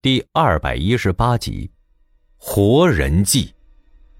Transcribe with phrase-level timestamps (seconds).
[0.00, 1.72] 第二百一十八集，
[2.36, 3.52] 活人计。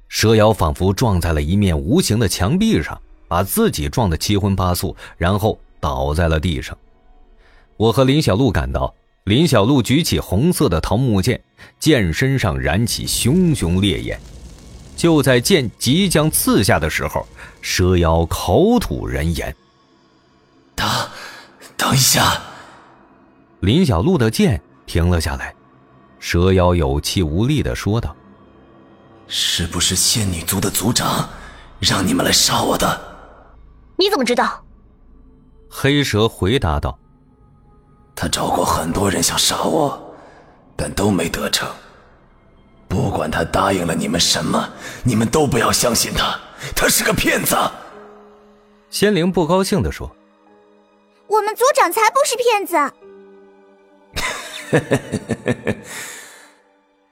[0.09, 6.77] 蛇妖仿佛撞在了一面无形的墙壁上，把自己撞得七荤八素，然后倒在了地上。
[7.77, 8.93] 我和林小璐赶到，
[9.23, 11.41] 林小璐举起红色的桃木剑，
[11.79, 14.19] 剑身上燃起熊熊烈焰。
[14.97, 17.25] 就在剑即将刺下的时候，
[17.63, 19.55] 蛇妖口吐人言
[20.75, 20.89] ：“等，
[21.77, 22.43] 等一下。”
[23.63, 25.55] 林小璐的剑停了下来。
[26.19, 28.15] 蛇妖有气无力的说道
[29.29, 31.29] ：“是不是仙女族的族长
[31.79, 33.01] 让你们来杀我的？
[33.97, 34.65] 你怎么知道？”
[35.71, 36.99] 黑蛇回答道
[38.17, 40.15] ：“他找过很多人想杀我，
[40.75, 41.69] 但都没得逞。
[42.89, 44.69] 不管他答应了你们什么，
[45.05, 46.39] 你们都不要相信他，
[46.75, 47.55] 他是个骗子。”
[48.91, 50.11] 仙灵不高兴的说
[51.29, 52.97] ：“我们族长才不是骗子。”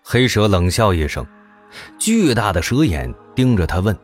[0.02, 1.26] 黑蛇冷笑一声，
[1.98, 3.96] 巨大的蛇眼盯着他问：“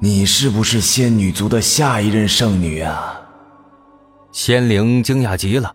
[0.00, 3.20] 你是不是仙女族的下一任圣女啊？”
[4.32, 5.74] 仙灵惊讶极了：“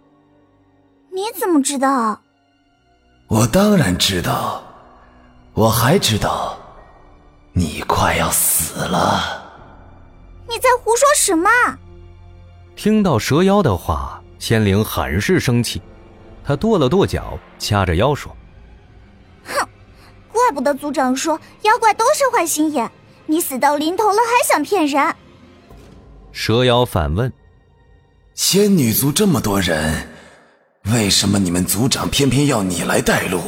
[1.13, 2.21] 你怎么知道
[3.27, 4.63] ？”“我当然知道，
[5.53, 6.57] 我还知道，
[7.53, 9.43] 你快要死了。
[10.47, 11.49] ”“你在胡说什么？”
[12.77, 15.81] 听到蛇妖的话，仙灵很是生气。
[16.47, 18.33] 他跺了跺脚，掐着腰说
[19.43, 19.67] ：“哼，
[20.31, 22.89] 怪不得族长说妖怪都是坏心眼。
[23.25, 25.13] 你死到临头了还想骗人？”
[26.31, 27.33] 蛇妖反问
[28.33, 30.07] ：“仙女族这么多人，
[30.85, 33.41] 为什么你们族长偏偏要你来带路？”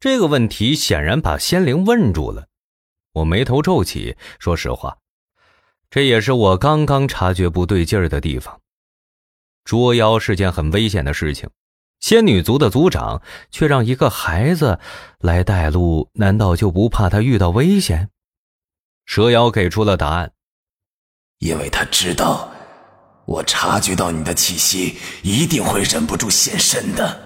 [0.00, 2.46] 这个问题显然把仙灵问住了。
[3.12, 4.96] 我眉头皱起，说实话，
[5.90, 8.58] 这也是我刚刚察觉不对劲儿的地方。
[9.66, 11.46] 捉妖是件很危险的事情。
[12.04, 14.78] 仙女族的族长却让一个孩子
[15.20, 18.10] 来带路，难道就不怕他遇到危险？
[19.06, 20.32] 蛇妖给出了答案：
[21.38, 22.50] 因为他知道，
[23.24, 27.18] 我察觉到你的气息，一定会忍不住现身的。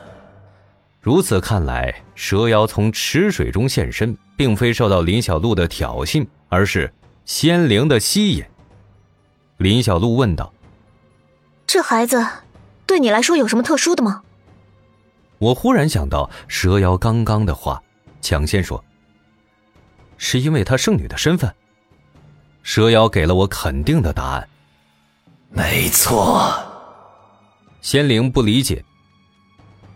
[1.01, 8.45] 如此看来，蛇妖从池水中现身，并非受到林小璐的挑衅，而是仙灵的吸引。
[9.57, 10.55] 林小璐问道
[11.67, 12.25] ：“这孩子
[12.87, 14.23] 对你来说有什么特殊的吗？”
[15.39, 17.83] 我忽然想到蛇妖刚刚的话，
[18.21, 18.85] 抢先说
[20.19, 21.55] ：“是因为她圣女的身份。”
[22.63, 24.49] 蛇妖给了我肯定的答案
[25.51, 26.53] ：“没错。”
[27.81, 28.85] 仙灵不理解：“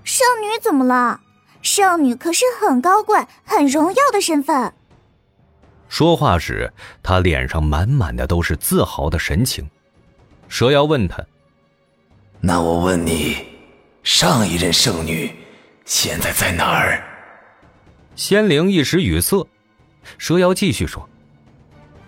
[0.04, 1.20] 圣女怎么了？
[1.60, 4.72] 圣女可是很高贵、很荣耀的身份。”
[5.88, 9.68] 说话时，他脸上满满的都是自豪的神情。
[10.48, 11.22] 蛇妖问他
[12.40, 13.44] ：“那我问你。”
[14.02, 15.30] 上一任圣女
[15.84, 17.02] 现在在哪儿？
[18.16, 19.46] 仙灵一时语塞。
[20.18, 21.08] 蛇妖继续说：“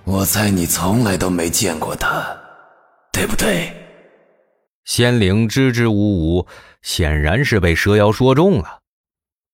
[0.02, 2.36] 我猜你从来都没见过她，
[3.12, 3.72] 对不对？”
[4.84, 6.46] 仙灵支支吾吾，
[6.82, 8.80] 显然是被蛇妖说中了。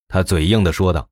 [0.09, 1.11] 他嘴硬的说道：“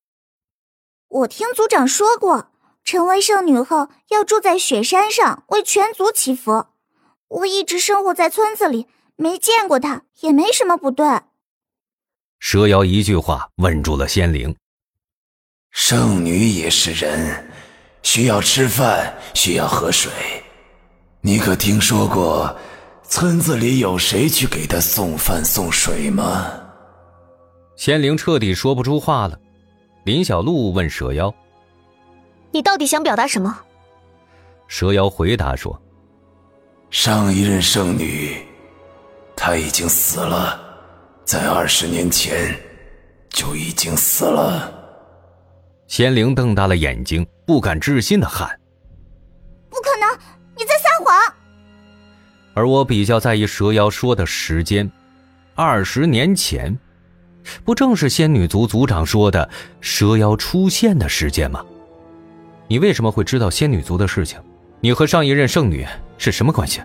[1.09, 2.51] 我听族长说过，
[2.83, 6.67] 成为圣女后要住在雪山上为全族祈福。
[7.29, 8.87] 我一直生活在村子里。”
[9.21, 11.05] 没见过他也没什么不对。
[12.39, 14.55] 蛇妖一句话问住了仙灵。
[15.73, 17.51] 圣女也是人，
[18.03, 20.13] 需要吃饭，需要喝水。
[21.21, 22.57] 你可听说过
[23.03, 26.53] 村子里有谁去给她送饭送水吗？
[27.77, 29.37] 仙灵彻底说不出话了。
[30.05, 31.35] 林小璐问蛇妖
[32.53, 33.61] ：“你到底想表达什么？”
[34.69, 35.81] 蛇妖回答说
[36.89, 38.47] ：“上一任圣女。”
[39.49, 40.61] 他已经死了，
[41.25, 42.55] 在二十年前
[43.31, 44.71] 就已经死了。
[45.87, 48.47] 仙灵瞪大了眼睛，不敢置信的喊
[49.71, 50.19] ：“不可能，
[50.55, 51.35] 你在撒谎！”
[52.53, 54.93] 而我比较在意蛇妖说的时间，
[55.55, 56.79] 二十年前，
[57.65, 59.49] 不正是仙女族族长说的
[59.81, 61.65] 蛇妖出现的时间吗？
[62.67, 64.39] 你为什么会知道仙女族的事情？
[64.83, 65.87] 你和上一任圣女
[66.19, 66.83] 是什么关系？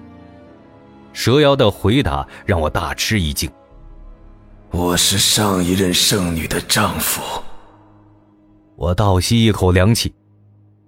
[1.13, 3.49] 蛇妖的回答让我大吃一惊。
[4.71, 7.21] 我是上一任圣女的丈夫。
[8.75, 10.13] 我倒吸一口凉气。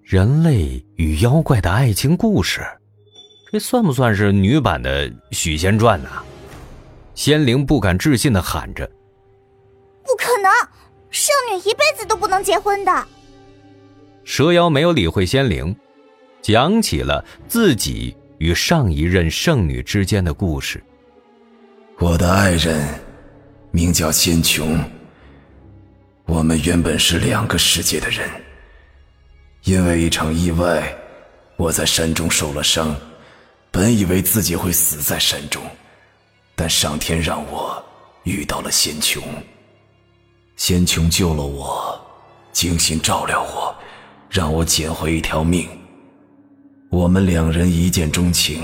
[0.04, 2.62] 人类与妖怪的爱情故事，
[3.52, 6.10] 这算不算是女版的《许仙传》呢？
[7.16, 8.86] 仙灵不敢置信的喊着
[10.04, 10.52] ：“不可能，
[11.10, 13.08] 圣女一辈子都不能结婚的。”
[14.24, 15.76] 蛇妖没有理会仙灵，
[16.42, 18.16] 讲起了自己。
[18.38, 20.84] 与上一任圣女之间的故事。
[22.00, 22.88] 我的爱人
[23.72, 24.84] 名叫仙琼，
[26.26, 28.30] 我们原本是两个世界的人，
[29.64, 30.94] 因为一场意外，
[31.56, 32.96] 我在山中受了伤，
[33.72, 35.62] 本以为自己会死在山中，
[36.56, 37.84] 但上天让我
[38.24, 39.24] 遇到了仙琼。
[40.58, 42.00] 仙琼救了我，
[42.52, 43.76] 精心照料我，
[44.30, 45.68] 让我捡回一条命。
[46.90, 48.64] 我们两人一见钟情，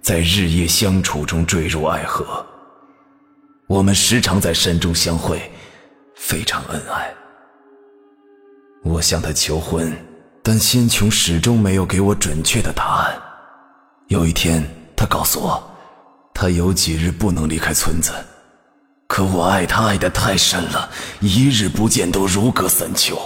[0.00, 2.44] 在日夜相处中坠入爱河。
[3.66, 5.50] 我们时常在山中相会，
[6.14, 7.12] 非常恩爱。
[8.84, 9.92] 我向她求婚，
[10.42, 13.18] 但仙琼始终没有给我准确的答案。
[14.08, 14.62] 有一天，
[14.94, 15.70] 她告诉我，
[16.32, 18.12] 她有几日不能离开村子。
[19.08, 23.16] 可我爱他爱得太深了，一日不见都如隔三秋。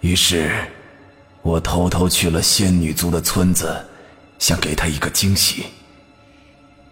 [0.00, 0.52] 于是，
[1.44, 3.76] 我偷偷去了仙女族的村子，
[4.38, 5.66] 想给她一个惊喜。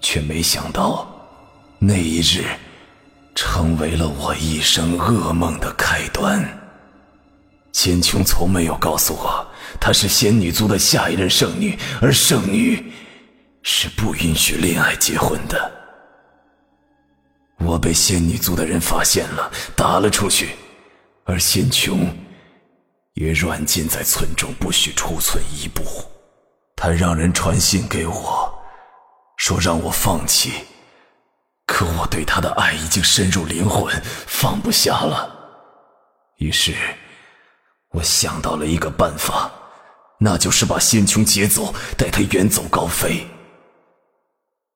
[0.02, 1.08] 却没想到，
[1.78, 2.44] 那一日，
[3.34, 6.46] 成为了我一生噩梦的开端。
[7.72, 9.46] 仙琼从没有告诉我，
[9.81, 12.93] 她是仙女族的下一任圣女，而圣女
[13.62, 15.72] 是不允许恋爱结婚的。
[17.56, 20.50] 我被仙女族的人发现了，打了出去，
[21.25, 22.14] 而仙琼
[23.14, 25.82] 也软禁在村中，不许出村一步。
[26.76, 28.52] 他让人传信给我，
[29.36, 30.52] 说让我放弃，
[31.66, 33.94] 可我对他的爱已经深入灵魂，
[34.26, 35.32] 放不下了。
[36.38, 36.74] 于是，
[37.90, 39.50] 我想到了一个办法，
[40.18, 43.26] 那就是把仙琼劫走，带他远走高飞。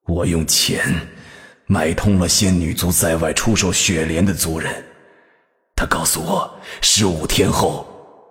[0.07, 1.09] 我用钱。
[1.69, 4.85] 买通了仙女族在外出售雪莲的族人，
[5.75, 7.85] 他告诉我，十五天后，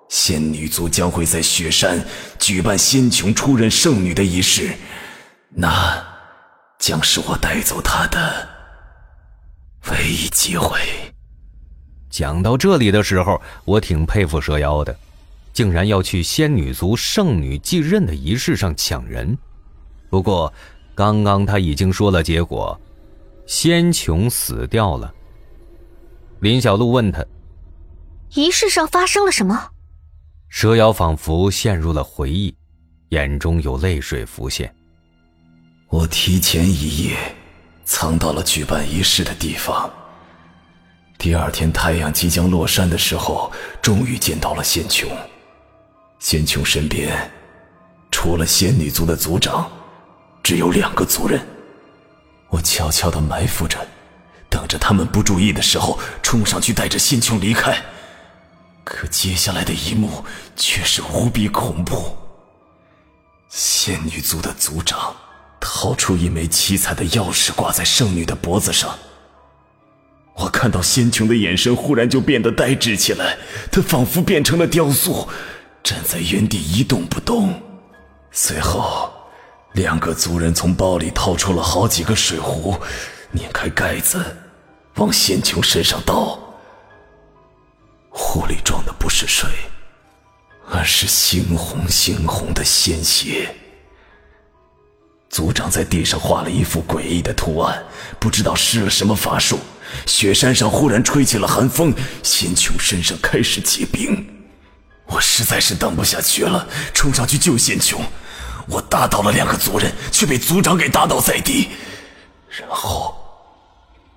[0.09, 2.05] 仙女族将会在雪山
[2.39, 4.75] 举办仙琼出任圣女的仪式，
[5.49, 6.03] 那
[6.79, 8.47] 将是我带走她的
[9.91, 10.79] 唯一机会。
[12.09, 14.95] 讲到这里的时候，我挺佩服蛇妖的，
[15.51, 19.37] 竟然要去仙女族圣女继任的仪式上抢人。
[20.09, 20.53] 不过，
[20.93, 22.79] 刚刚他已经说了结果。
[23.47, 25.13] 仙琼死掉了。
[26.39, 27.23] 林小璐问他
[28.33, 29.71] ：“仪式上发生了什么？”
[30.57, 32.55] 蛇妖仿佛陷入了回忆，
[33.09, 34.73] 眼中有泪水浮现。
[35.89, 37.17] 我提前一夜
[37.83, 39.91] 藏到了举办仪式的地方。
[41.17, 45.09] 第二天太阳即将落山的时候，终于见到了仙琼。
[46.19, 47.29] 仙琼身边，
[48.09, 49.69] 除了仙女族的族长，
[50.41, 51.45] 只有两个族人。
[52.47, 53.85] 我悄悄地埋伏着，
[54.49, 57.77] 等着他们不注意的时候冲上去，带着仙琼离开。
[58.85, 60.23] 可接下来的一幕
[60.55, 62.15] 却是无比恐怖。
[63.49, 65.13] 仙女族的族长
[65.59, 68.97] 掏出一枚七彩的钥匙，挂在圣女的脖子上。
[70.35, 73.37] 我看到仙琼的眼神忽然就变得呆滞起来，
[73.71, 75.27] 她仿佛变成了雕塑，
[75.83, 77.61] 站在原地一动不动。
[78.31, 79.11] 随后。
[79.73, 82.77] 两个族人从包里掏出了好几个水壶，
[83.33, 84.23] 拧开盖子，
[84.95, 86.39] 往仙琼身上倒。
[88.17, 89.49] 壶里装的不是水，
[90.71, 93.53] 而是猩红猩红的鲜血。
[95.29, 97.83] 族长在地上画了一幅诡异的图案，
[98.17, 99.59] 不知道施了什么法术。
[100.05, 104.25] 雪山上忽然吹起了寒风，仙琼身上开始结冰。
[105.07, 108.01] 我实在是等不下去了，冲上去救仙琼。
[108.67, 111.67] 我打倒了两个族人，却被族长给打倒在地，
[112.49, 113.13] 然后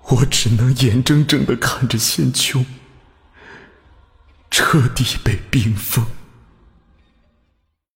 [0.03, 2.65] 我只能眼睁睁的看着仙琼
[4.61, 6.18] 彻底被冰封。